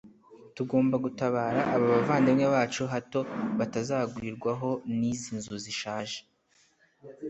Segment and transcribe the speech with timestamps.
[0.55, 3.19] tugomba gutabara aba bavandimwe bacu hato
[3.59, 6.19] batazagwirwaho n’izi nzu zishaje